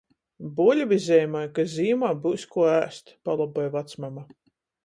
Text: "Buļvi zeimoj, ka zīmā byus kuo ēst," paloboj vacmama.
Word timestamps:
"Buļvi 0.59 0.97
zeimoj, 1.07 1.45
ka 1.59 1.67
zīmā 1.75 2.11
byus 2.25 2.47
kuo 2.57 2.67
ēst," 2.79 3.15
paloboj 3.31 3.73
vacmama. 3.77 4.29